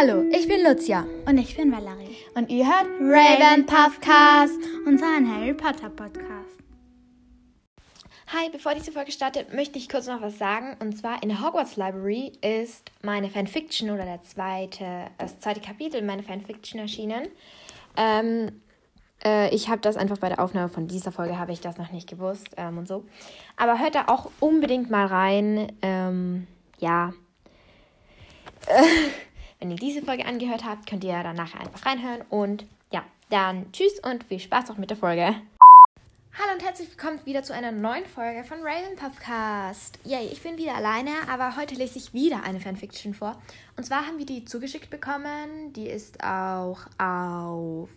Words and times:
Hallo, 0.00 0.22
ich 0.30 0.46
bin 0.46 0.62
Lucia. 0.62 1.04
Und 1.26 1.38
ich 1.38 1.56
bin 1.56 1.72
Valerie. 1.72 2.16
Und 2.34 2.50
ihr 2.50 2.66
hört 2.66 2.86
Raven 3.00 3.66
Puffcast, 3.66 4.60
unseren 4.86 5.28
Harry 5.28 5.52
Potter 5.52 5.90
Podcast. 5.90 6.56
Hi, 8.28 8.48
bevor 8.52 8.74
diese 8.74 8.92
Folge 8.92 9.10
startet, 9.10 9.52
möchte 9.52 9.76
ich 9.76 9.88
kurz 9.88 10.06
noch 10.06 10.20
was 10.20 10.38
sagen. 10.38 10.76
Und 10.78 10.96
zwar 10.96 11.20
in 11.24 11.30
der 11.30 11.42
Hogwarts 11.42 11.74
Library 11.74 12.30
ist 12.42 12.92
meine 13.02 13.28
Fanfiction 13.28 13.90
oder 13.90 14.04
der 14.04 14.22
zweite, 14.22 15.06
das 15.18 15.40
zweite 15.40 15.60
Kapitel 15.60 16.00
meiner 16.02 16.22
Fanfiction 16.22 16.78
erschienen. 16.78 17.26
Ähm, 17.96 18.52
äh, 19.24 19.52
ich 19.52 19.68
habe 19.68 19.80
das 19.80 19.96
einfach 19.96 20.18
bei 20.18 20.28
der 20.28 20.38
Aufnahme 20.38 20.68
von 20.68 20.86
dieser 20.86 21.10
Folge 21.10 21.40
habe 21.40 21.50
ich 21.50 21.60
das 21.60 21.76
noch 21.76 21.90
nicht 21.90 22.08
gewusst 22.08 22.50
ähm, 22.56 22.78
und 22.78 22.86
so. 22.86 23.04
Aber 23.56 23.80
hört 23.80 23.96
da 23.96 24.04
auch 24.06 24.30
unbedingt 24.38 24.90
mal 24.90 25.06
rein. 25.06 25.72
Ähm, 25.82 26.46
ja. 26.78 27.12
wenn 29.58 29.70
ihr 29.70 29.76
diese 29.76 30.02
Folge 30.02 30.24
angehört 30.24 30.64
habt, 30.64 30.88
könnt 30.88 31.04
ihr 31.04 31.20
danach 31.22 31.54
einfach 31.54 31.84
reinhören. 31.84 32.22
Und 32.30 32.66
ja, 32.92 33.04
dann 33.28 33.72
tschüss 33.72 33.98
und 34.00 34.24
viel 34.24 34.38
Spaß 34.38 34.68
noch 34.68 34.78
mit 34.78 34.90
der 34.90 34.96
Folge. 34.96 35.34
Hallo 36.40 36.54
und 36.54 36.64
herzlich 36.64 36.88
willkommen 36.90 37.18
wieder 37.24 37.42
zu 37.42 37.52
einer 37.52 37.72
neuen 37.72 38.06
Folge 38.06 38.44
von 38.44 38.58
Raven 38.62 38.94
Podcast. 38.96 39.98
Yay, 40.04 40.28
ich 40.28 40.40
bin 40.40 40.56
wieder 40.56 40.76
alleine, 40.76 41.10
aber 41.28 41.56
heute 41.56 41.74
lese 41.74 41.98
ich 41.98 42.14
wieder 42.14 42.44
eine 42.44 42.60
Fanfiction 42.60 43.12
vor. 43.12 43.40
Und 43.76 43.84
zwar 43.84 44.06
haben 44.06 44.18
wir 44.18 44.26
die 44.26 44.44
zugeschickt 44.44 44.90
bekommen. 44.90 45.72
Die 45.72 45.88
ist 45.88 46.22
auch 46.22 46.78
auf 46.98 47.90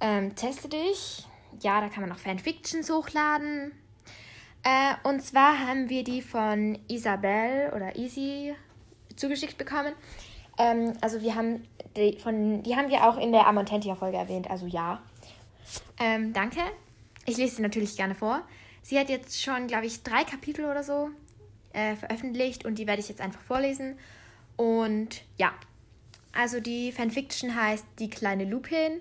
ähm, 0.00 0.34
Teste 0.34 0.70
dich. 0.70 1.26
Ja, 1.60 1.82
da 1.82 1.88
kann 1.88 2.00
man 2.00 2.12
auch 2.12 2.18
Fanfictions 2.18 2.88
hochladen. 2.88 3.72
Äh, 4.62 4.94
und 5.06 5.22
zwar 5.22 5.58
haben 5.58 5.90
wir 5.90 6.04
die 6.04 6.22
von 6.22 6.78
Isabel 6.88 7.70
oder 7.76 7.96
Easy 7.96 8.54
zugeschickt 9.16 9.58
bekommen. 9.58 9.92
Ähm, 10.58 10.92
also 11.00 11.22
wir 11.22 11.34
haben 11.34 11.64
die 11.96 12.18
von, 12.18 12.62
die 12.62 12.76
haben 12.76 12.88
wir 12.88 13.06
auch 13.06 13.18
in 13.18 13.32
der 13.32 13.46
Amontentia-Folge 13.46 14.16
erwähnt, 14.16 14.50
also 14.50 14.66
ja. 14.66 15.02
Ähm, 16.00 16.32
danke. 16.32 16.60
Ich 17.26 17.36
lese 17.36 17.56
sie 17.56 17.62
natürlich 17.62 17.96
gerne 17.96 18.14
vor. 18.14 18.42
Sie 18.82 18.98
hat 18.98 19.08
jetzt 19.08 19.40
schon, 19.40 19.66
glaube 19.66 19.86
ich, 19.86 20.02
drei 20.02 20.24
Kapitel 20.24 20.64
oder 20.64 20.82
so 20.82 21.10
äh, 21.72 21.94
veröffentlicht 21.94 22.64
und 22.64 22.78
die 22.78 22.86
werde 22.86 23.00
ich 23.00 23.08
jetzt 23.08 23.20
einfach 23.20 23.42
vorlesen. 23.42 23.96
Und 24.56 25.22
ja, 25.38 25.52
also 26.32 26.60
die 26.60 26.92
Fanfiction 26.92 27.54
heißt 27.54 27.84
Die 27.98 28.10
kleine 28.10 28.44
Lupin. 28.44 29.00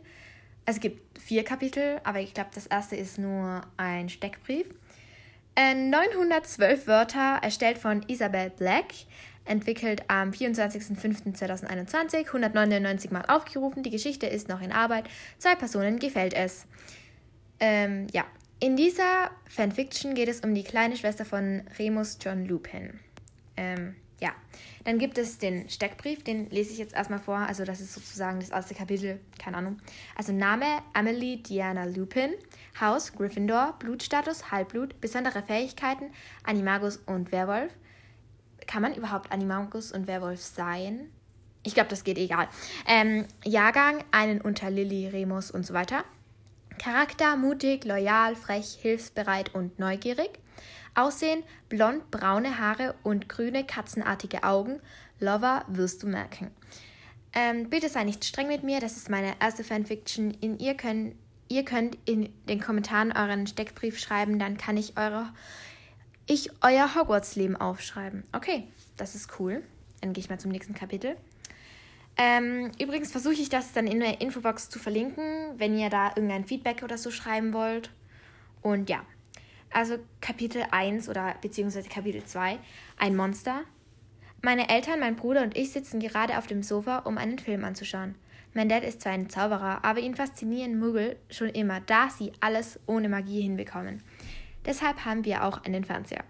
Es 0.65 0.79
gibt 0.79 1.19
vier 1.19 1.43
Kapitel, 1.43 1.99
aber 2.03 2.19
ich 2.19 2.33
glaube, 2.33 2.51
das 2.53 2.67
erste 2.67 2.95
ist 2.95 3.17
nur 3.17 3.61
ein 3.77 4.09
Steckbrief. 4.09 4.67
Äh, 5.55 5.73
912 5.73 6.87
Wörter, 6.87 7.39
erstellt 7.41 7.77
von 7.77 8.03
Isabel 8.07 8.51
Black, 8.51 8.85
entwickelt 9.45 10.03
am 10.07 10.31
24.05.2021, 10.31 12.27
199 12.27 13.11
Mal 13.11 13.23
aufgerufen. 13.27 13.83
Die 13.83 13.89
Geschichte 13.89 14.27
ist 14.27 14.49
noch 14.49 14.61
in 14.61 14.71
Arbeit. 14.71 15.05
Zwei 15.37 15.55
Personen 15.55 15.99
gefällt 15.99 16.33
es. 16.33 16.65
Ähm, 17.59 18.07
ja, 18.11 18.25
in 18.59 18.75
dieser 18.75 19.31
Fanfiction 19.49 20.13
geht 20.13 20.29
es 20.29 20.41
um 20.41 20.53
die 20.53 20.63
kleine 20.63 20.95
Schwester 20.95 21.25
von 21.25 21.63
Remus 21.79 22.17
John 22.21 22.45
Lupin. 22.45 22.99
Ähm, 23.57 23.95
ja, 24.21 24.31
dann 24.85 24.99
gibt 24.99 25.17
es 25.17 25.39
den 25.39 25.67
Steckbrief, 25.67 26.23
den 26.23 26.47
lese 26.51 26.71
ich 26.71 26.77
jetzt 26.77 26.93
erstmal 26.93 27.19
vor. 27.19 27.37
Also, 27.37 27.65
das 27.65 27.81
ist 27.81 27.93
sozusagen 27.93 28.39
das 28.39 28.51
erste 28.51 28.75
Kapitel, 28.75 29.19
keine 29.39 29.57
Ahnung. 29.57 29.77
Also, 30.15 30.31
Name 30.31 30.65
Amelie 30.93 31.37
Diana 31.37 31.85
Lupin, 31.85 32.31
Haus 32.79 33.13
Gryffindor, 33.13 33.75
Blutstatus 33.79 34.51
Halbblut, 34.51 35.01
besondere 35.01 35.41
Fähigkeiten 35.41 36.11
Animagus 36.43 36.97
und 36.97 37.31
Werwolf. 37.31 37.71
Kann 38.67 38.81
man 38.81 38.95
überhaupt 38.95 39.31
Animagus 39.31 39.91
und 39.91 40.07
Werwolf 40.07 40.41
sein? 40.41 41.09
Ich 41.63 41.73
glaube, 41.73 41.89
das 41.89 42.03
geht 42.03 42.17
egal. 42.17 42.47
Ähm, 42.87 43.25
Jahrgang, 43.43 44.03
einen 44.11 44.41
unter 44.41 44.69
Lilly, 44.69 45.07
Remus 45.07 45.51
und 45.51 45.65
so 45.65 45.73
weiter. 45.73 46.03
Charakter 46.79 47.37
mutig, 47.37 47.85
loyal, 47.85 48.35
frech, 48.35 48.77
hilfsbereit 48.81 49.53
und 49.53 49.77
neugierig. 49.77 50.39
Aussehen 50.95 51.43
blond, 51.69 52.09
braune 52.11 52.59
Haare 52.59 52.95
und 53.03 53.29
grüne, 53.29 53.63
katzenartige 53.63 54.43
Augen. 54.43 54.81
Lover 55.19 55.63
wirst 55.67 56.03
du 56.03 56.07
merken. 56.07 56.51
Ähm, 57.33 57.69
bitte 57.69 57.87
sei 57.87 58.03
nicht 58.03 58.25
streng 58.25 58.47
mit 58.47 58.63
mir, 58.63 58.79
das 58.79 58.97
ist 58.97 59.09
meine 59.09 59.35
erste 59.39 59.63
Fanfiction. 59.63 60.31
In 60.31 60.59
ihr, 60.59 60.73
können, 60.75 61.17
ihr 61.47 61.63
könnt 61.63 61.97
in 62.05 62.29
den 62.49 62.59
Kommentaren 62.59 63.13
euren 63.13 63.47
Steckbrief 63.47 63.99
schreiben, 63.99 64.37
dann 64.37 64.57
kann 64.57 64.75
ich, 64.75 64.97
eure, 64.97 65.29
ich 66.31 66.49
euer 66.61 66.95
Hogwarts-Leben 66.95 67.57
aufschreiben. 67.57 68.23
Okay, 68.31 68.67
das 68.95 69.15
ist 69.15 69.39
cool. 69.39 69.61
Dann 69.99 70.13
gehe 70.13 70.23
ich 70.23 70.29
mal 70.29 70.39
zum 70.39 70.51
nächsten 70.51 70.73
Kapitel. 70.73 71.17
Ähm, 72.17 72.71
übrigens 72.79 73.11
versuche 73.11 73.33
ich 73.33 73.49
das 73.49 73.73
dann 73.73 73.85
in 73.85 73.99
der 73.99 74.21
Infobox 74.21 74.69
zu 74.69 74.79
verlinken, 74.79 75.25
wenn 75.57 75.77
ihr 75.77 75.89
da 75.89 76.09
irgendein 76.15 76.45
Feedback 76.45 76.83
oder 76.83 76.97
so 76.97 77.11
schreiben 77.11 77.51
wollt. 77.53 77.91
Und 78.61 78.89
ja, 78.89 79.05
also 79.71 79.97
Kapitel 80.21 80.63
1 80.71 81.09
oder 81.09 81.35
beziehungsweise 81.41 81.89
Kapitel 81.89 82.23
2, 82.23 82.59
ein 82.97 83.15
Monster. 83.15 83.63
Meine 84.41 84.69
Eltern, 84.69 85.01
mein 85.01 85.17
Bruder 85.17 85.43
und 85.43 85.57
ich 85.57 85.71
sitzen 85.71 85.99
gerade 85.99 86.37
auf 86.37 86.47
dem 86.47 86.63
Sofa, 86.63 86.99
um 86.99 87.17
einen 87.17 87.39
Film 87.39 87.65
anzuschauen. 87.65 88.15
Mein 88.53 88.69
Dad 88.69 88.83
ist 88.83 89.01
zwar 89.01 89.11
ein 89.11 89.29
Zauberer, 89.29 89.83
aber 89.83 89.99
ihn 89.99 90.15
faszinieren 90.15 90.79
Muggel 90.79 91.17
schon 91.29 91.49
immer, 91.49 91.81
da 91.81 92.09
sie 92.09 92.31
alles 92.39 92.79
ohne 92.85 93.07
Magie 93.07 93.41
hinbekommen. 93.41 94.01
Deshalb 94.65 95.05
haben 95.05 95.25
wir 95.25 95.43
auch 95.43 95.63
einen 95.63 95.83
Fernseher. 95.83 96.23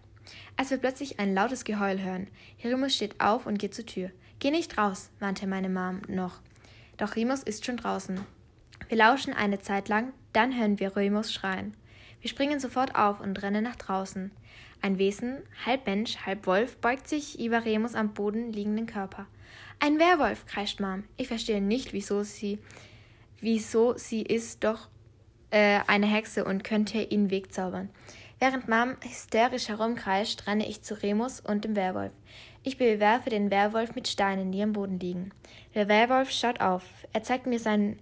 Als 0.58 0.69
wir 0.69 0.78
plötzlich 0.78 1.19
ein 1.19 1.34
lautes 1.34 1.64
Geheul 1.64 2.02
hören, 2.02 2.28
Herimus 2.58 2.96
steht 2.96 3.19
auf 3.19 3.46
und 3.46 3.59
geht 3.59 3.74
zur 3.74 3.86
Tür. 3.86 4.12
Geh 4.40 4.52
nicht 4.52 4.78
raus, 4.78 5.09
warnte 5.19 5.47
meine 5.47 5.69
Mom 5.69 6.02
noch. 6.08 6.40
Doch 6.97 7.16
Remus 7.16 7.44
ist 7.44 7.66
schon 7.66 7.78
draußen. 7.78 8.20
Wir 8.88 8.97
lauschen 8.97 9.34
eine 9.34 9.59
Zeit 9.59 9.90
lang, 9.90 10.14
dann 10.34 10.58
hören 10.58 10.80
wir 10.80 10.96
Remus 10.96 11.34
schreien. 11.34 11.75
Wir 12.22 12.30
springen 12.30 12.59
sofort 12.59 12.96
auf 12.96 13.20
und 13.20 13.41
rennen 13.41 13.64
nach 13.64 13.75
draußen. 13.75 14.31
Ein 14.81 14.97
Wesen, 14.97 15.38
halb 15.66 15.86
Mensch, 15.86 16.18
halb 16.25 16.47
Wolf, 16.47 16.78
beugt 16.78 17.08
sich 17.08 17.40
über 17.40 17.66
Remus 17.66 17.96
am 17.96 18.14
Boden 18.14 18.52
liegenden 18.52 18.86
Körper. 18.86 19.28
Ein 19.80 20.00
Werwolf, 20.00 20.46
kreischt 20.46 20.80
Mom. 20.80 21.03
Ich 21.18 21.28
verstehe 21.28 21.62
nicht, 21.62 21.94
wieso 21.94 22.24
sie, 22.24 22.59
wieso 23.40 23.97
sie 23.97 24.22
ist 24.22 24.64
doch 24.64 24.90
äh, 25.50 25.80
eine 25.88 26.08
Hexe 26.08 26.46
und 26.46 26.64
könnte 26.64 27.02
ihn 27.02 27.31
wegzaubern. 27.31 27.90
Während 28.41 28.68
Mom 28.68 28.97
hysterisch 29.03 29.69
herumkreischt, 29.69 30.47
renne 30.47 30.68
ich 30.68 30.81
zu 30.81 30.96
Remus 30.96 31.41
und 31.41 31.63
dem 31.63 31.75
Werwolf. 31.75 32.12
Ich 32.63 32.79
bewerfe 32.79 33.29
den 33.29 33.52
Werwolf 33.52 33.94
mit 33.94 34.07
Steinen, 34.07 34.52
die 34.52 34.63
am 34.63 34.74
Boden 34.74 35.00
liegen. 35.00 35.31
Der 35.75 35.88
Werwolf 35.88 36.31
schaut 36.31 36.59
auf. 36.59 36.81
Er 37.13 37.22
zeigt 37.22 37.46
mir 37.46 37.59
sein, 37.59 38.00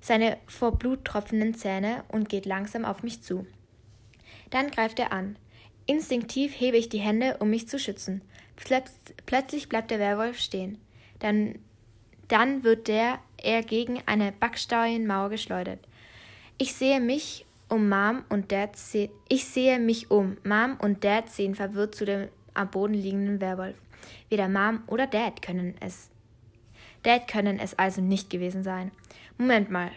seine 0.00 0.38
vor 0.46 0.78
Blut 0.78 1.04
tropfenden 1.04 1.54
Zähne 1.54 2.04
und 2.06 2.28
geht 2.28 2.46
langsam 2.46 2.84
auf 2.84 3.02
mich 3.02 3.24
zu. 3.24 3.44
Dann 4.50 4.70
greift 4.70 5.00
er 5.00 5.12
an. 5.12 5.34
Instinktiv 5.86 6.52
hebe 6.60 6.76
ich 6.76 6.88
die 6.88 7.00
Hände, 7.00 7.38
um 7.40 7.50
mich 7.50 7.66
zu 7.66 7.80
schützen. 7.80 8.22
Plötzlich 9.26 9.68
bleibt 9.68 9.90
der 9.90 9.98
Werwolf 9.98 10.38
stehen. 10.38 10.78
Dann, 11.18 11.58
dann 12.28 12.62
wird 12.62 12.86
der 12.86 13.18
er 13.36 13.64
gegen 13.64 14.00
eine 14.06 14.30
Backsteinmauer 14.30 15.30
geschleudert. 15.30 15.80
Ich 16.56 16.72
sehe 16.72 17.00
mich 17.00 17.46
um 17.72 17.88
Mom 17.88 18.22
und 18.28 18.52
Dad 18.52 18.76
sehen, 18.76 19.10
ich 19.30 19.46
sehe 19.46 19.78
mich 19.78 20.10
um. 20.10 20.36
Mom 20.44 20.76
und 20.78 21.04
Dad 21.04 21.30
sehen 21.30 21.54
verwirrt 21.54 21.94
zu 21.94 22.04
dem 22.04 22.28
am 22.52 22.70
Boden 22.70 22.92
liegenden 22.92 23.40
Werwolf. 23.40 23.76
Weder 24.28 24.46
Mom 24.46 24.82
oder 24.88 25.06
Dad 25.06 25.40
können 25.40 25.74
es. 25.80 26.10
Dad 27.02 27.26
können 27.28 27.58
es 27.58 27.78
also 27.78 28.02
nicht 28.02 28.28
gewesen 28.28 28.62
sein. 28.62 28.90
Moment 29.38 29.70
mal, 29.70 29.90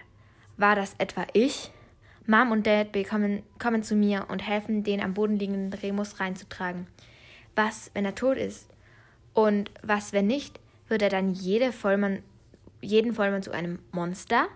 war 0.55 0.77
das 0.77 0.95
etwa 0.99 1.27
ich? 1.33 1.69
Mom 2.25 2.51
und 2.51 2.65
Dad 2.65 2.93
bekommen, 2.93 3.43
kommen 3.59 3.83
zu 3.83 3.95
mir 3.95 4.27
und 4.29 4.47
helfen, 4.47 4.85
den 4.85 5.01
am 5.01 5.13
Boden 5.13 5.37
liegenden 5.37 5.77
Remus 5.77 6.21
reinzutragen. 6.21 6.87
Was, 7.57 7.91
wenn 7.93 8.05
er 8.05 8.15
tot 8.15 8.37
ist? 8.37 8.69
Und 9.33 9.69
was, 9.83 10.13
wenn 10.13 10.27
nicht? 10.27 10.61
Wird 10.87 11.01
er 11.01 11.09
dann 11.09 11.33
jede 11.33 11.73
Vollmann, 11.73 12.23
jeden 12.79 13.13
Vollmann 13.13 13.43
zu 13.43 13.51
einem 13.51 13.79
Monster? 13.91 14.47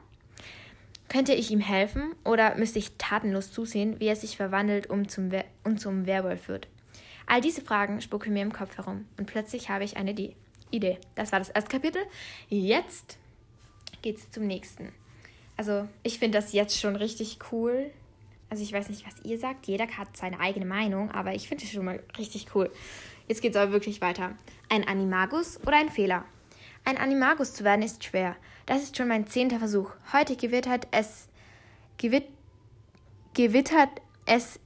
Könnte 1.10 1.34
ich 1.34 1.50
ihm 1.50 1.60
helfen 1.60 2.16
oder 2.24 2.56
müsste 2.56 2.78
ich 2.78 2.92
tatenlos 2.98 3.52
zusehen, 3.52 4.00
wie 4.00 4.08
er 4.08 4.16
sich 4.16 4.38
verwandelt 4.38 4.88
und 4.88 5.10
zum, 5.10 5.32
und 5.64 5.82
zum 5.82 6.06
Werwolf 6.06 6.48
wird? 6.48 6.68
All 7.26 7.42
diese 7.42 7.62
Fragen 7.62 8.00
spucken 8.00 8.32
mir 8.32 8.44
im 8.44 8.54
Kopf 8.54 8.78
herum 8.78 9.06
und 9.18 9.26
plötzlich 9.26 9.70
habe 9.70 9.84
ich 9.84 9.98
eine 9.98 10.16
Idee. 10.72 10.98
Das 11.16 11.32
war 11.32 11.40
das 11.40 11.50
erste 11.50 11.72
Kapitel. 11.72 12.02
Jetzt 12.48 13.18
geht's 14.04 14.30
zum 14.30 14.46
nächsten. 14.46 14.92
Also, 15.58 15.88
ich 16.04 16.20
finde 16.20 16.38
das 16.38 16.54
jetzt 16.54 16.80
schon 16.80 16.96
richtig 16.96 17.40
cool. 17.52 17.90
Also, 18.50 18.64
ich 18.64 18.72
weiß 18.72 18.90
nicht, 18.90 19.06
was 19.06 19.26
ihr 19.26 19.38
sagt. 19.38 19.68
Jeder 19.68 19.88
hat 19.88 20.16
seine 20.16 20.40
eigene 20.40 20.66
Meinung, 20.66 21.12
aber 21.12 21.34
ich 21.34 21.48
finde 21.48 21.66
es 21.66 21.72
schon 21.72 21.86
mal 21.86 22.02
richtig 22.18 22.56
cool. 22.56 22.72
Jetzt 23.28 23.42
geht 23.42 23.52
es 23.52 23.58
aber 23.58 23.72
wirklich 23.72 24.00
weiter. 24.02 24.36
Ein 24.70 24.88
Animagus 24.88 25.60
oder 25.66 25.78
ein 25.78 25.90
Fehler? 25.90 26.26
Ein 26.86 26.98
Animagus 26.98 27.54
zu 27.54 27.64
werden 27.64 27.82
ist 27.82 28.04
schwer. 28.04 28.36
Das 28.66 28.82
ist 28.82 28.98
schon 28.98 29.08
mein 29.08 29.28
zehnter 29.28 29.60
Versuch. 29.60 29.92
Heute 30.14 30.36
gewittert 30.36 30.88
es. 30.92 31.28
Gewit, 31.98 32.26
gewittert 33.34 34.02
es. 34.26 34.60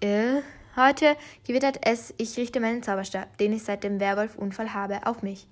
Äh, 0.00 0.42
Heute 0.78 1.16
gewittert 1.44 1.80
es, 1.82 2.14
ich 2.18 2.36
richte 2.36 2.60
meinen 2.60 2.84
Zauberstab, 2.84 3.36
den 3.38 3.52
ich 3.52 3.64
seit 3.64 3.82
dem 3.82 3.98
Werwolf-Unfall 3.98 4.74
habe, 4.74 5.04
auf 5.08 5.22
mich. 5.22 5.48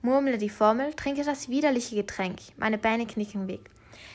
murmle 0.00 0.38
die 0.38 0.48
Formel, 0.48 0.94
trinke 0.94 1.24
das 1.24 1.48
widerliche 1.48 1.96
Getränk. 1.96 2.38
Meine 2.56 2.78
Beine 2.78 3.04
knicken 3.04 3.48
weg. 3.48 3.68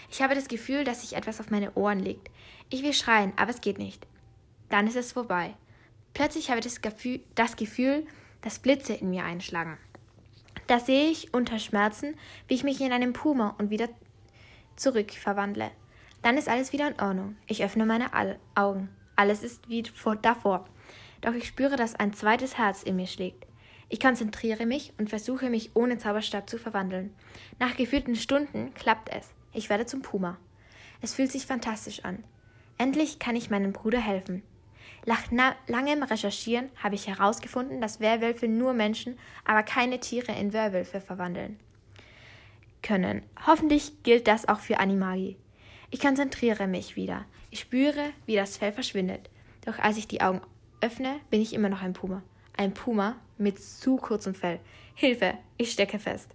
Ich 0.10 0.22
habe 0.22 0.34
das 0.34 0.48
Gefühl, 0.48 0.86
dass 0.86 1.02
sich 1.02 1.18
etwas 1.18 1.42
auf 1.42 1.52
meine 1.52 1.74
Ohren 1.74 2.00
legt. 2.00 2.30
Ich 2.70 2.84
will 2.84 2.94
schreien, 2.94 3.34
aber 3.36 3.52
es 3.52 3.60
geht 3.60 3.80
nicht. 3.80 4.08
Dann 4.70 4.88
ist 4.88 4.96
es 4.96 5.12
vorbei. 5.12 5.54
Plötzlich 6.14 6.50
habe 6.50 6.60
ich 6.60 6.66
das 6.66 6.82
Gefühl, 6.82 7.20
das 7.36 7.58
Gefühl, 7.58 8.08
dass 8.42 8.60
Blitze 8.60 8.94
in 8.94 9.10
mir 9.10 9.26
einschlagen. 9.26 9.78
Da 10.68 10.80
sehe 10.80 11.10
ich 11.10 11.34
unter 11.34 11.60
Schmerzen, 11.60 12.16
wie 12.48 12.56
ich 12.56 12.64
mich 12.64 12.82
in 12.82 12.92
einen 12.92 13.14
Puma 13.14 13.56
und 13.58 13.70
wieder 13.70 13.90
zurück 14.76 15.12
verwandle. 15.12 15.72
Dann 16.22 16.38
ist 16.38 16.50
alles 16.50 16.74
wieder 16.74 16.88
in 16.88 17.00
Ordnung. 17.00 17.38
Ich 17.46 17.64
öffne 17.64 17.86
meine 17.86 18.10
Augen. 18.56 18.90
Alles 19.16 19.44
ist 19.44 19.70
wie 19.70 19.84
davor. 20.22 20.66
Doch 21.22 21.34
ich 21.34 21.48
spüre, 21.48 21.76
dass 21.76 21.96
ein 21.96 22.14
zweites 22.14 22.58
Herz 22.58 22.84
in 22.84 22.96
mir 22.96 23.08
schlägt. 23.08 23.46
Ich 23.90 24.00
konzentriere 24.00 24.66
mich 24.66 24.92
und 24.98 25.10
versuche 25.10 25.50
mich 25.50 25.72
ohne 25.76 26.00
Zauberstab 26.00 26.50
zu 26.50 26.58
verwandeln. 26.58 27.14
Nach 27.60 27.78
gefühlten 27.78 28.16
Stunden 28.16 28.74
klappt 28.74 29.10
es. 29.10 29.30
Ich 29.54 29.70
werde 29.70 29.86
zum 29.86 30.02
Puma. 30.02 30.38
Es 31.02 31.14
fühlt 31.14 31.32
sich 31.32 31.46
fantastisch 31.46 32.04
an. 32.04 32.24
Endlich 32.80 33.20
kann 33.20 33.36
ich 33.36 33.52
meinem 33.52 33.74
Bruder 33.74 34.00
helfen. 34.00 34.42
Nach 35.06 35.32
langem 35.68 36.02
Recherchieren 36.02 36.70
habe 36.82 36.96
ich 36.96 37.08
herausgefunden, 37.08 37.80
dass 37.80 38.00
Werwölfe 38.00 38.48
nur 38.48 38.74
Menschen, 38.74 39.20
aber 39.44 39.62
keine 39.62 40.00
Tiere 40.00 40.32
in 40.32 40.52
Werwölfe 40.52 41.00
verwandeln 41.00 41.60
können. 42.82 43.24
Hoffentlich 43.46 44.04
gilt 44.04 44.28
das 44.28 44.48
auch 44.48 44.60
für 44.60 44.80
Animagi. 44.80 45.38
Ich 45.92 46.00
konzentriere 46.00 46.68
mich 46.68 46.96
wieder. 46.96 47.26
Ich 47.52 47.62
spüre, 47.62 48.12
wie 48.26 48.36
das 48.36 48.58
Fell 48.58 48.72
verschwindet. 48.72 49.30
Doch 49.66 49.80
als 49.80 49.98
ich 49.98 50.08
die 50.08 50.22
Augen 50.22 50.42
öffne, 50.82 51.20
bin 51.30 51.42
ich 51.42 51.54
immer 51.54 51.70
noch 51.70 51.82
ein 51.82 51.94
Puma. 51.94 52.24
Ein 52.58 52.74
Puma 52.74 53.16
mit 53.38 53.62
zu 53.62 53.98
kurzem 53.98 54.36
Fell. 54.36 54.60
Hilfe, 54.94 55.38
ich 55.58 55.72
stecke 55.72 56.00
fest. 56.00 56.30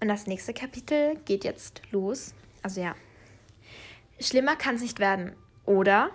Und 0.00 0.08
das 0.08 0.26
nächste 0.26 0.54
Kapitel 0.54 1.16
geht 1.24 1.44
jetzt 1.44 1.82
los. 1.90 2.34
Also 2.62 2.80
ja. 2.80 2.94
Schlimmer 4.18 4.56
kann 4.56 4.76
es 4.76 4.82
nicht 4.82 4.98
werden. 4.98 5.34
Oder? 5.66 6.10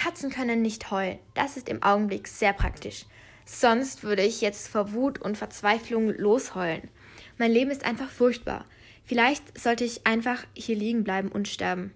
Katzen 0.00 0.30
können 0.30 0.62
nicht 0.62 0.90
heulen. 0.90 1.18
Das 1.34 1.58
ist 1.58 1.68
im 1.68 1.82
Augenblick 1.82 2.26
sehr 2.26 2.54
praktisch. 2.54 3.04
Sonst 3.44 4.02
würde 4.02 4.22
ich 4.22 4.40
jetzt 4.40 4.68
vor 4.68 4.94
Wut 4.94 5.20
und 5.20 5.36
Verzweiflung 5.36 6.08
losheulen. 6.16 6.88
Mein 7.36 7.52
Leben 7.52 7.70
ist 7.70 7.84
einfach 7.84 8.08
furchtbar. 8.08 8.64
Vielleicht 9.04 9.58
sollte 9.58 9.84
ich 9.84 10.06
einfach 10.06 10.46
hier 10.54 10.76
liegen 10.76 11.04
bleiben 11.04 11.28
und 11.28 11.48
sterben. 11.48 11.92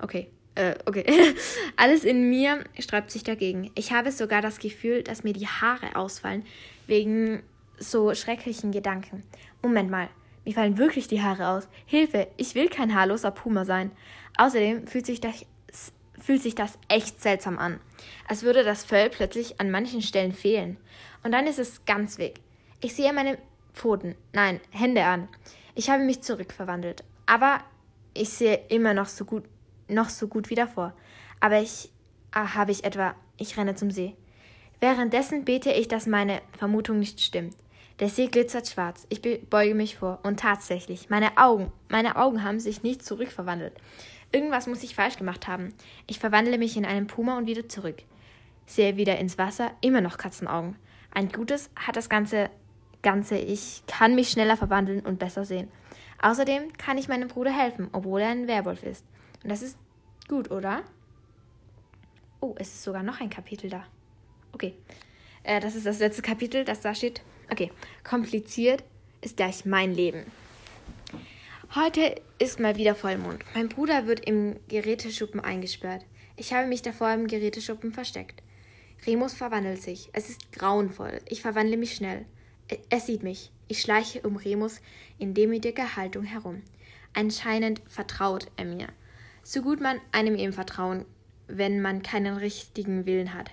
Okay. 0.00 0.28
Äh, 0.54 0.76
okay. 0.86 1.04
Alles 1.76 2.04
in 2.04 2.30
mir 2.30 2.62
sträubt 2.78 3.10
sich 3.10 3.24
dagegen. 3.24 3.72
Ich 3.74 3.92
habe 3.92 4.12
sogar 4.12 4.40
das 4.40 4.60
Gefühl, 4.60 5.02
dass 5.02 5.24
mir 5.24 5.32
die 5.32 5.48
Haare 5.48 5.96
ausfallen 5.96 6.44
wegen 6.86 7.42
so 7.76 8.14
schrecklichen 8.14 8.70
Gedanken. 8.70 9.24
Moment 9.62 9.90
mal. 9.90 10.08
Mir 10.44 10.54
fallen 10.54 10.78
wirklich 10.78 11.08
die 11.08 11.22
Haare 11.22 11.48
aus. 11.48 11.68
Hilfe, 11.86 12.28
ich 12.36 12.54
will 12.54 12.68
kein 12.68 12.94
haarloser 12.94 13.32
Puma 13.32 13.64
sein. 13.64 13.90
Außerdem 14.36 14.86
fühlt 14.86 15.06
sich 15.06 15.20
das, 15.20 15.44
fühlt 16.20 16.42
sich 16.42 16.54
das 16.54 16.78
echt 16.88 17.20
seltsam 17.20 17.58
an. 17.58 17.80
Als 18.26 18.42
würde 18.42 18.64
das 18.64 18.84
Fell 18.84 19.10
plötzlich 19.10 19.60
an 19.60 19.70
manchen 19.70 20.02
Stellen 20.02 20.32
fehlen. 20.32 20.76
Und 21.22 21.32
dann 21.32 21.46
ist 21.46 21.58
es 21.58 21.84
ganz 21.84 22.18
weg. 22.18 22.40
Ich 22.80 22.94
sehe 22.94 23.12
meine 23.12 23.38
Pfoten, 23.74 24.14
nein, 24.32 24.60
Hände 24.70 25.04
an. 25.04 25.28
Ich 25.74 25.90
habe 25.90 26.02
mich 26.02 26.22
zurückverwandelt. 26.22 27.04
Aber 27.26 27.60
ich 28.14 28.30
sehe 28.30 28.60
immer 28.68 28.94
noch 28.94 29.06
so 29.06 29.24
gut, 29.24 29.44
noch 29.88 30.08
so 30.08 30.28
gut 30.28 30.50
wie 30.50 30.54
davor. 30.54 30.94
Aber 31.40 31.60
ich, 31.60 31.90
ah, 32.32 32.54
habe 32.54 32.72
ich 32.72 32.84
etwa, 32.84 33.14
ich 33.36 33.56
renne 33.56 33.74
zum 33.74 33.90
See. 33.90 34.16
Währenddessen 34.80 35.44
bete 35.44 35.72
ich, 35.72 35.88
dass 35.88 36.06
meine 36.06 36.40
Vermutung 36.56 36.98
nicht 36.98 37.20
stimmt. 37.20 37.54
Der 38.00 38.08
See 38.08 38.28
glitzert 38.28 38.68
schwarz. 38.68 39.06
Ich 39.08 39.20
beuge 39.50 39.74
mich 39.74 39.96
vor. 39.96 40.20
Und 40.22 40.40
tatsächlich, 40.40 41.10
meine 41.10 41.36
Augen, 41.36 41.72
meine 41.88 42.16
Augen 42.16 42.44
haben 42.44 42.60
sich 42.60 42.84
nicht 42.84 43.04
zurückverwandelt. 43.04 43.72
Irgendwas 44.30 44.66
muss 44.66 44.82
ich 44.82 44.94
falsch 44.94 45.16
gemacht 45.16 45.48
haben. 45.48 45.74
Ich 46.06 46.18
verwandle 46.18 46.58
mich 46.58 46.76
in 46.76 46.84
einen 46.84 47.06
Puma 47.06 47.38
und 47.38 47.46
wieder 47.46 47.68
zurück. 47.68 48.02
Sehe 48.66 48.96
wieder 48.96 49.18
ins 49.18 49.38
Wasser, 49.38 49.72
immer 49.80 50.00
noch 50.00 50.18
Katzenaugen. 50.18 50.76
Ein 51.10 51.30
Gutes 51.30 51.70
hat 51.74 51.96
das 51.96 52.10
ganze, 52.10 52.50
ganze 53.02 53.38
Ich 53.38 53.82
kann 53.86 54.14
mich 54.14 54.28
schneller 54.28 54.56
verwandeln 54.56 55.00
und 55.00 55.18
besser 55.18 55.44
sehen. 55.44 55.68
Außerdem 56.20 56.72
kann 56.76 56.98
ich 56.98 57.08
meinem 57.08 57.28
Bruder 57.28 57.50
helfen, 57.50 57.88
obwohl 57.92 58.20
er 58.20 58.30
ein 58.30 58.48
Werwolf 58.48 58.82
ist. 58.82 59.04
Und 59.42 59.50
das 59.50 59.62
ist 59.62 59.78
gut, 60.28 60.50
oder? 60.50 60.82
Oh, 62.40 62.54
es 62.58 62.68
ist 62.68 62.82
sogar 62.84 63.02
noch 63.02 63.20
ein 63.20 63.30
Kapitel 63.30 63.70
da. 63.70 63.84
Okay. 64.52 64.74
Äh, 65.42 65.60
das 65.60 65.74
ist 65.74 65.86
das 65.86 66.00
letzte 66.00 66.22
Kapitel, 66.22 66.64
das 66.64 66.80
da 66.80 66.94
steht. 66.94 67.22
Okay, 67.50 67.72
kompliziert 68.04 68.84
ist 69.22 69.36
gleich 69.36 69.64
mein 69.64 69.94
Leben. 69.94 70.26
Heute 71.74 72.18
ist 72.38 72.60
mal 72.60 72.76
wieder 72.76 72.94
Vollmond. 72.94 73.44
Mein 73.54 73.68
Bruder 73.68 74.06
wird 74.06 74.26
im 74.26 74.56
Geräteschuppen 74.68 75.38
eingesperrt. 75.38 76.02
Ich 76.34 76.54
habe 76.54 76.66
mich 76.66 76.80
davor 76.80 77.12
im 77.12 77.26
Geräteschuppen 77.26 77.92
versteckt. 77.92 78.42
Remus 79.06 79.34
verwandelt 79.34 79.82
sich. 79.82 80.08
Es 80.14 80.30
ist 80.30 80.50
grauenvoll. 80.50 81.20
Ich 81.28 81.42
verwandle 81.42 81.76
mich 81.76 81.94
schnell. 81.94 82.24
Er 82.88 83.00
sieht 83.00 83.22
mich. 83.22 83.52
Ich 83.68 83.82
schleiche 83.82 84.22
um 84.22 84.36
Remus 84.36 84.80
in 85.18 85.34
demütiger 85.34 85.94
Haltung 85.94 86.24
herum. 86.24 86.62
Anscheinend 87.12 87.82
vertraut 87.86 88.46
er 88.56 88.64
mir. 88.64 88.88
So 89.42 89.60
gut 89.60 89.82
man 89.82 90.00
einem 90.10 90.36
eben 90.36 90.54
vertrauen, 90.54 91.04
wenn 91.48 91.82
man 91.82 92.00
keinen 92.02 92.38
richtigen 92.38 93.04
Willen 93.04 93.34
hat. 93.34 93.50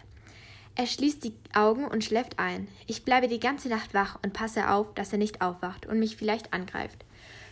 Er 0.75 0.87
schließt 0.87 1.21
die 1.25 1.33
Augen 1.53 1.85
und 1.85 2.05
schläft 2.05 2.39
ein. 2.39 2.69
Ich 2.87 3.03
bleibe 3.03 3.27
die 3.27 3.41
ganze 3.41 3.67
Nacht 3.67 3.93
wach 3.93 4.19
und 4.23 4.31
passe 4.31 4.69
auf, 4.69 4.93
dass 4.93 5.11
er 5.11 5.17
nicht 5.17 5.41
aufwacht 5.41 5.85
und 5.85 5.99
mich 5.99 6.15
vielleicht 6.15 6.53
angreift. 6.53 7.03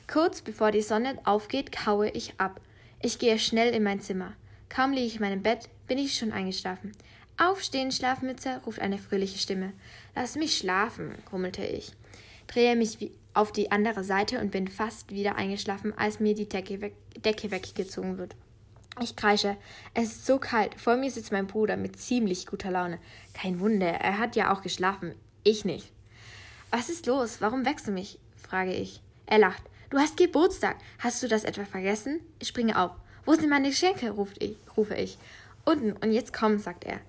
Kurz 0.07 0.41
bevor 0.41 0.71
die 0.71 0.81
Sonne 0.81 1.17
aufgeht, 1.23 1.71
kaue 1.71 2.09
ich 2.09 2.39
ab. 2.39 2.59
Ich 3.01 3.19
gehe 3.19 3.39
schnell 3.39 3.73
in 3.73 3.83
mein 3.83 4.01
Zimmer. 4.01 4.33
Kaum 4.69 4.91
liege 4.91 5.05
ich 5.05 5.15
in 5.15 5.21
meinem 5.21 5.43
Bett, 5.43 5.69
bin 5.87 5.97
ich 5.97 6.17
schon 6.17 6.31
eingeschlafen. 6.31 6.91
Aufstehen, 7.37 7.91
Schlafmütze, 7.91 8.61
ruft 8.65 8.79
eine 8.79 8.97
fröhliche 8.97 9.39
Stimme. 9.39 9.73
Lass 10.15 10.35
mich 10.35 10.57
schlafen, 10.57 11.15
grummelte 11.25 11.65
ich. 11.65 11.93
Drehe 12.47 12.75
mich 12.75 13.11
auf 13.33 13.51
die 13.51 13.71
andere 13.71 14.03
Seite 14.03 14.39
und 14.39 14.51
bin 14.51 14.67
fast 14.67 15.11
wieder 15.11 15.35
eingeschlafen, 15.35 15.97
als 15.97 16.19
mir 16.19 16.35
die 16.35 16.47
Decke, 16.47 16.81
weg, 16.81 16.93
Decke 17.23 17.51
weggezogen 17.51 18.17
wird. 18.17 18.35
Ich 19.01 19.15
kreische. 19.15 19.57
Es 19.95 20.11
ist 20.11 20.25
so 20.27 20.37
kalt. 20.37 20.79
Vor 20.79 20.97
mir 20.97 21.09
sitzt 21.09 21.31
mein 21.31 21.47
Bruder 21.47 21.77
mit 21.77 21.99
ziemlich 21.99 22.45
guter 22.45 22.69
Laune. 22.69 22.99
Kein 23.33 23.59
Wunder, 23.59 23.87
er 23.87 24.19
hat 24.19 24.35
ja 24.35 24.53
auch 24.53 24.61
geschlafen. 24.61 25.15
Ich 25.43 25.65
nicht. 25.65 25.91
Was 26.69 26.89
ist 26.89 27.07
los? 27.07 27.37
Warum 27.39 27.65
wächst 27.65 27.87
du 27.87 27.91
mich? 27.91 28.19
frage 28.35 28.73
ich. 28.73 29.01
Er 29.25 29.39
lacht. 29.39 29.63
Du 29.93 29.99
hast 29.99 30.17
Geburtstag. 30.17 30.77
Hast 30.97 31.21
du 31.21 31.27
das 31.27 31.43
etwa 31.43 31.65
vergessen? 31.65 32.19
Ich 32.39 32.47
springe 32.47 32.81
auf. 32.81 32.93
Wo 33.25 33.35
sind 33.35 33.51
meine 33.51 33.69
Geschenke? 33.69 34.09
ruft 34.09 34.41
ich, 34.41 34.57
rufe 34.75 34.95
ich. 34.95 35.19
Unten 35.65 35.91
und 35.91 36.11
jetzt 36.11 36.33
komm, 36.33 36.57
sagt 36.57 36.83
er. 36.83 36.99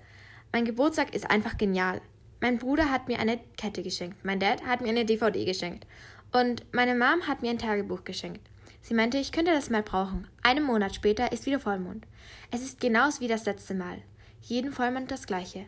Mein 0.53 0.67
Geburtstag 0.67 1.15
ist 1.15 1.31
einfach 1.31 1.57
genial. 1.57 2.03
Mein 2.43 2.59
Bruder 2.59 2.91
hat 2.91 3.09
mir 3.09 3.21
eine 3.21 3.41
Kette 3.57 3.83
geschenkt. 3.83 4.23
Mein 4.23 4.39
Dad 4.39 4.67
hat 4.67 4.83
mir 4.83 4.91
eine 4.91 5.07
DVD 5.07 5.47
geschenkt. 5.47 5.87
Und 6.31 6.63
meine 6.75 6.95
Mom 6.95 7.27
hat 7.27 7.41
mir 7.41 7.53
ein 7.53 7.59
Tagebuch 7.59 8.05
geschenkt. 8.05 8.47
Sie 8.83 8.93
meinte, 8.93 9.17
ich 9.17 9.33
könnte 9.33 9.53
das 9.53 9.71
mal 9.71 9.83
brauchen. 9.83 10.29
Einen 10.43 10.67
Monat 10.67 10.95
später 10.95 11.33
ist 11.33 11.47
wieder 11.47 11.61
Vollmond. 11.61 12.07
Es 12.51 12.61
ist 12.61 12.81
genauso 12.81 13.23
wie 13.23 13.29
das 13.29 13.47
letzte 13.47 13.73
Mal. 13.73 14.03
Jeden 14.43 14.73
Vollmond 14.73 15.11
das 15.11 15.27
gleiche. 15.27 15.65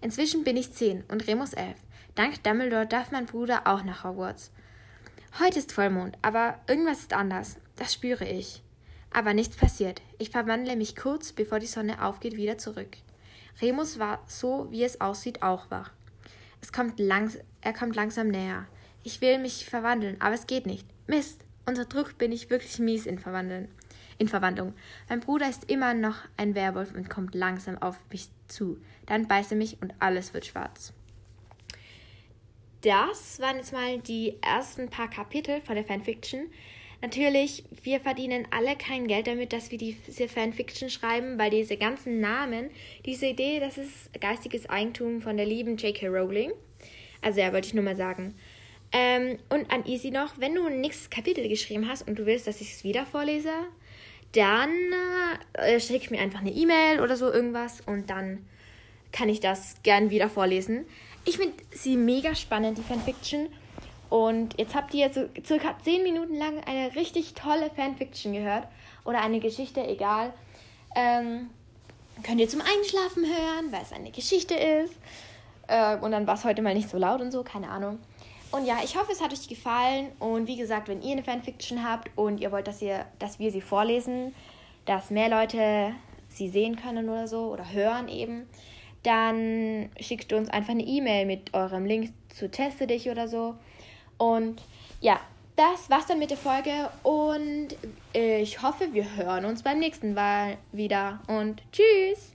Inzwischen 0.00 0.44
bin 0.44 0.56
ich 0.56 0.72
zehn 0.72 1.02
und 1.08 1.26
Remus 1.26 1.54
elf. 1.54 1.78
Dank 2.14 2.40
Dumbledore 2.44 2.86
darf 2.86 3.10
mein 3.10 3.26
Bruder 3.26 3.62
auch 3.64 3.82
nach 3.82 4.04
Hogwarts. 4.04 4.52
Heute 5.40 5.60
ist 5.60 5.72
Vollmond, 5.72 6.18
aber 6.20 6.60
irgendwas 6.68 7.00
ist 7.00 7.14
anders. 7.14 7.56
Das 7.76 7.94
spüre 7.94 8.26
ich. 8.26 8.62
Aber 9.10 9.32
nichts 9.32 9.56
passiert. 9.56 10.02
Ich 10.18 10.28
verwandle 10.28 10.76
mich 10.76 10.94
kurz, 10.94 11.32
bevor 11.32 11.58
die 11.58 11.66
Sonne 11.66 12.04
aufgeht, 12.04 12.36
wieder 12.36 12.58
zurück. 12.58 12.98
Remus 13.62 13.98
war, 13.98 14.22
so 14.26 14.70
wie 14.70 14.84
es 14.84 15.00
aussieht, 15.00 15.42
auch 15.42 15.70
wach. 15.70 15.90
Es 16.60 16.70
kommt 16.70 17.00
langs 17.00 17.38
er 17.62 17.72
kommt 17.72 17.96
langsam 17.96 18.28
näher. 18.28 18.66
Ich 19.04 19.22
will 19.22 19.38
mich 19.38 19.64
verwandeln, 19.64 20.20
aber 20.20 20.34
es 20.34 20.46
geht 20.46 20.66
nicht. 20.66 20.86
Mist! 21.06 21.40
Unter 21.64 21.86
Druck 21.86 22.18
bin 22.18 22.30
ich 22.30 22.50
wirklich 22.50 22.78
mies 22.78 23.06
in, 23.06 23.18
Verwandeln, 23.18 23.68
in 24.18 24.28
Verwandlung. 24.28 24.74
Mein 25.08 25.20
Bruder 25.20 25.48
ist 25.48 25.70
immer 25.70 25.94
noch 25.94 26.16
ein 26.36 26.54
Werwolf 26.54 26.94
und 26.94 27.08
kommt 27.08 27.34
langsam 27.34 27.78
auf 27.78 27.96
mich 28.10 28.28
zu. 28.48 28.76
Dann 29.06 29.28
beißt 29.28 29.52
er 29.52 29.56
mich 29.56 29.80
und 29.80 29.94
alles 29.98 30.34
wird 30.34 30.44
schwarz. 30.44 30.92
Das 32.82 33.38
waren 33.38 33.58
jetzt 33.58 33.72
mal 33.72 33.98
die 33.98 34.34
ersten 34.42 34.88
paar 34.88 35.08
Kapitel 35.08 35.60
von 35.60 35.76
der 35.76 35.84
Fanfiction. 35.84 36.48
Natürlich, 37.00 37.62
wir 37.82 38.00
verdienen 38.00 38.46
alle 38.50 38.76
kein 38.76 39.06
Geld 39.06 39.28
damit, 39.28 39.52
dass 39.52 39.70
wir 39.70 39.78
diese 39.78 40.28
Fanfiction 40.28 40.90
schreiben, 40.90 41.38
weil 41.38 41.50
diese 41.50 41.76
ganzen 41.76 42.20
Namen, 42.20 42.70
diese 43.06 43.26
Idee, 43.26 43.60
das 43.60 43.78
ist 43.78 44.12
geistiges 44.20 44.68
Eigentum 44.68 45.22
von 45.22 45.36
der 45.36 45.46
lieben 45.46 45.76
J.K. 45.76 46.08
Rowling. 46.08 46.52
Also 47.20 47.40
ja, 47.40 47.52
wollte 47.52 47.68
ich 47.68 47.74
nur 47.74 47.84
mal 47.84 47.96
sagen. 47.96 48.34
Ähm, 48.90 49.38
und 49.48 49.72
an 49.72 49.86
Easy 49.86 50.10
noch, 50.10 50.38
wenn 50.40 50.54
du 50.54 50.66
ein 50.66 50.80
nächstes 50.80 51.08
Kapitel 51.08 51.48
geschrieben 51.48 51.88
hast 51.88 52.06
und 52.06 52.18
du 52.18 52.26
willst, 52.26 52.48
dass 52.48 52.60
ich 52.60 52.72
es 52.72 52.84
wieder 52.84 53.06
vorlese, 53.06 53.52
dann 54.32 54.70
äh, 55.52 55.78
schick 55.78 56.10
mir 56.10 56.20
einfach 56.20 56.40
eine 56.40 56.50
E-Mail 56.52 57.00
oder 57.00 57.16
so 57.16 57.32
irgendwas 57.32 57.80
und 57.80 58.10
dann 58.10 58.44
kann 59.12 59.28
ich 59.28 59.40
das 59.40 59.76
gern 59.82 60.10
wieder 60.10 60.28
vorlesen. 60.28 60.86
Ich 61.24 61.36
finde 61.36 61.62
sie 61.70 61.96
mega 61.96 62.34
spannend, 62.34 62.78
die 62.78 62.82
Fanfiction. 62.82 63.48
Und 64.10 64.58
jetzt 64.58 64.74
habt 64.74 64.92
ihr 64.92 65.10
so 65.12 65.22
circa 65.44 65.74
10 65.82 66.02
Minuten 66.02 66.36
lang 66.36 66.62
eine 66.64 66.94
richtig 66.94 67.34
tolle 67.34 67.70
Fanfiction 67.70 68.32
gehört. 68.32 68.66
Oder 69.04 69.22
eine 69.22 69.40
Geschichte, 69.40 69.86
egal. 69.86 70.32
Ähm, 70.94 71.48
könnt 72.22 72.40
ihr 72.40 72.48
zum 72.48 72.60
Einschlafen 72.60 73.24
hören, 73.24 73.72
weil 73.72 73.82
es 73.82 73.92
eine 73.92 74.10
Geschichte 74.10 74.54
ist. 74.54 74.94
Äh, 75.68 75.96
und 75.96 76.12
dann 76.12 76.26
war 76.26 76.34
es 76.34 76.44
heute 76.44 76.60
mal 76.60 76.74
nicht 76.74 76.90
so 76.90 76.98
laut 76.98 77.20
und 77.20 77.30
so, 77.30 77.42
keine 77.42 77.70
Ahnung. 77.70 77.98
Und 78.50 78.66
ja, 78.66 78.80
ich 78.84 78.98
hoffe, 78.98 79.12
es 79.12 79.22
hat 79.22 79.32
euch 79.32 79.48
gefallen. 79.48 80.12
Und 80.18 80.46
wie 80.46 80.56
gesagt, 80.56 80.88
wenn 80.88 81.00
ihr 81.00 81.12
eine 81.12 81.24
Fanfiction 81.24 81.82
habt 81.82 82.10
und 82.16 82.40
ihr 82.40 82.52
wollt, 82.52 82.66
dass, 82.66 82.82
ihr, 82.82 83.06
dass 83.18 83.38
wir 83.38 83.50
sie 83.50 83.62
vorlesen, 83.62 84.34
dass 84.84 85.10
mehr 85.10 85.30
Leute 85.30 85.94
sie 86.28 86.48
sehen 86.48 86.76
können 86.76 87.08
oder 87.08 87.26
so 87.26 87.46
oder 87.46 87.72
hören 87.72 88.08
eben, 88.08 88.46
dann 89.02 89.90
schickt 90.00 90.32
uns 90.32 90.48
einfach 90.50 90.70
eine 90.70 90.84
E-Mail 90.84 91.26
mit 91.26 91.54
eurem 91.54 91.84
Link 91.84 92.12
zu 92.28 92.50
Teste 92.50 92.86
dich 92.86 93.10
oder 93.10 93.28
so. 93.28 93.56
Und 94.18 94.62
ja, 95.00 95.20
das 95.56 95.90
war's 95.90 96.06
dann 96.06 96.18
mit 96.18 96.30
der 96.30 96.36
Folge 96.36 96.90
und 97.02 97.68
ich 98.12 98.62
hoffe, 98.62 98.88
wir 98.92 99.16
hören 99.16 99.44
uns 99.44 99.62
beim 99.62 99.78
nächsten 99.78 100.14
Mal 100.14 100.56
wieder 100.72 101.20
und 101.26 101.62
tschüss! 101.72 102.32